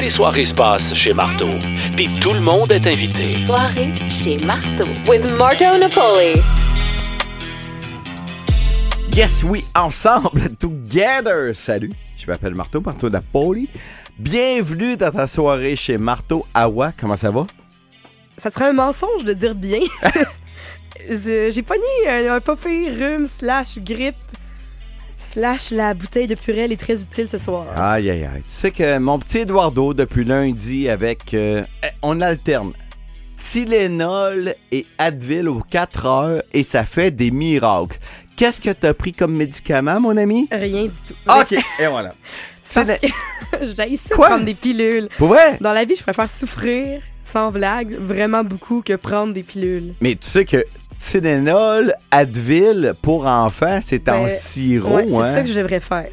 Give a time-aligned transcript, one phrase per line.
[0.00, 1.50] tes soirées se passent chez Marteau.
[1.94, 3.36] Puis tout le monde est invité.
[3.36, 6.40] Soirée chez Marteau with Marto Napoli.
[9.12, 11.54] Yes, oui, ensemble, together.
[11.54, 13.68] Salut, je m'appelle Marteau, Marteau Napoli.
[14.18, 16.92] Bienvenue dans ta soirée chez Marteau Awa.
[16.98, 17.46] Comment ça va?
[18.38, 19.80] Ça serait un mensonge de dire bien.
[21.10, 24.16] J'ai pogné un, un pas pire rhume slash grippe
[25.32, 27.64] slash la bouteille de purée est très utile ce soir.
[27.76, 28.42] Aïe, aïe, aïe.
[28.42, 31.34] Tu sais que mon petit Eduardo, depuis lundi, avec...
[31.34, 32.72] euh, eh, on alterne
[33.38, 37.96] Tylenol et Advil aux 4 heures et ça fait des miracles.
[38.36, 40.48] Qu'est-ce que t'as pris comme médicament, mon ami?
[40.50, 41.14] Rien du tout.
[41.28, 42.12] OK, et voilà.
[42.74, 43.06] Parce que
[43.76, 44.28] j'ai ça Quoi?
[44.28, 45.08] prendre des pilules.
[45.18, 45.56] Pour vrai?
[45.60, 49.94] Dans la vie, je préfère souffrir, sans blague, vraiment beaucoup que prendre des pilules.
[50.00, 50.64] Mais tu sais que
[51.00, 55.32] Tylenol, Advil pour enfants, c'est en Ben, sirop, Ouais, c'est hein?
[55.34, 56.08] ça que je devrais faire.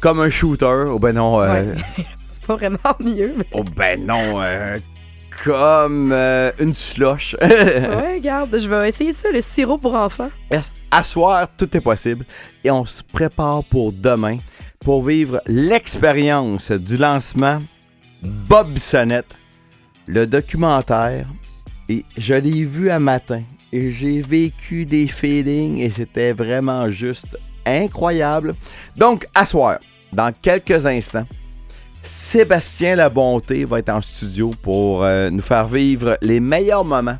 [0.00, 0.86] Comme un shooter.
[0.90, 1.40] Oh ben non.
[1.40, 1.72] euh, Ouais.
[2.28, 3.44] c'est pas vraiment mieux, mais.
[3.52, 4.40] Oh ben non.
[4.42, 4.74] euh,
[5.44, 7.36] comme euh, une slush.
[7.42, 10.28] Ouais, regarde, je vais essayer ça, le sirop pour enfants.
[10.90, 12.24] À soir, tout est possible.
[12.64, 14.38] Et on se prépare pour demain
[14.84, 17.58] pour vivre l'expérience du lancement
[18.22, 19.36] Bob Bissonnette,
[20.08, 21.26] le documentaire.
[22.16, 23.38] Je l'ai vu un matin
[23.72, 28.52] et j'ai vécu des feelings et c'était vraiment juste incroyable.
[28.96, 29.78] Donc, à soir,
[30.12, 31.26] dans quelques instants,
[32.02, 37.18] Sébastien La Bonté va être en studio pour euh, nous faire vivre les meilleurs moments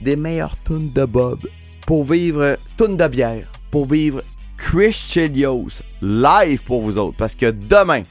[0.00, 1.40] des meilleures tunes de Bob
[1.86, 4.22] pour vivre tunes de bière, pour vivre
[4.56, 7.16] Chris Chelios live pour vous autres.
[7.16, 8.02] Parce que demain,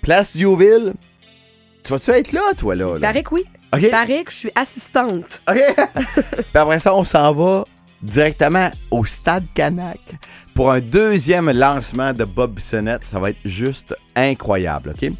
[0.00, 0.94] Place Diouville,
[1.84, 2.94] tu vas-tu être là, toi, là?
[2.98, 3.12] là?
[3.22, 3.44] Que oui.
[3.74, 3.90] OK?
[3.90, 5.42] Paraît que je suis assistante.
[5.48, 5.56] OK?
[6.14, 7.64] Puis après ça, on s'en va
[8.02, 9.98] directement au Stade Canac
[10.54, 13.04] pour un deuxième lancement de Bob Bissonnette.
[13.04, 15.10] Ça va être juste incroyable, OK?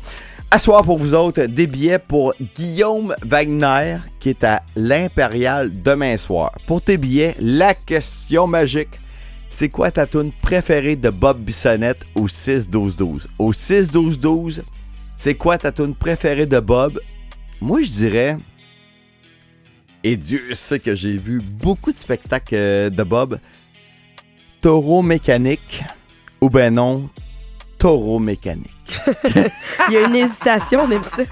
[0.50, 6.16] À soir pour vous autres, des billets pour Guillaume Wagner qui est à l'Impérial demain
[6.16, 6.52] soir.
[6.68, 9.00] Pour tes billets, la question magique.
[9.48, 13.26] C'est quoi ta tune préférée de Bob Bissonnette au 6-12-12?
[13.38, 14.62] Au 6-12-12,
[15.16, 16.98] c'est quoi ta tune préférée de Bob?
[17.60, 18.36] Moi, je dirais...
[20.06, 23.38] Et Dieu sait que j'ai vu beaucoup de spectacles euh, de Bob.
[24.60, 25.82] Taureau mécanique
[26.42, 27.08] ou ben non,
[27.78, 28.70] taureau mécanique.
[29.88, 31.22] Il y a une hésitation, on aime ça.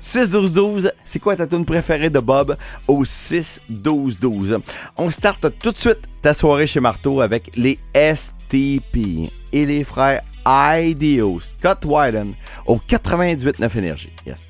[0.00, 2.56] 6-12-12, c'est quoi ta tune préférée de Bob?
[2.88, 4.58] Au 6-12-12?
[4.96, 10.22] On starte tout de suite ta soirée chez Marteau avec les STP et les frères
[10.46, 12.34] IDO, Scott Wyden
[12.66, 14.12] au 98.9 Énergie.
[14.26, 14.44] Yes.